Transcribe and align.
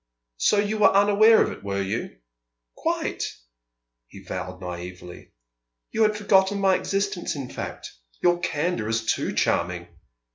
"So 0.37 0.57
you 0.57 0.79
were 0.79 0.89
unaware 0.91 1.43
of 1.43 1.51
it, 1.51 1.63
were 1.63 1.83
you?" 1.83 2.15
"Quite!" 2.75 3.23
he 4.07 4.23
vowed 4.23 4.59
naïvely. 4.59 5.29
"You 5.91 6.01
had 6.01 6.17
forgotten 6.17 6.59
my 6.59 6.73
existence, 6.75 7.35
in 7.35 7.51
fact? 7.51 7.91
Your 8.19 8.39
candour 8.39 8.89
is 8.89 9.05
too 9.05 9.31
charming!" 9.31 9.85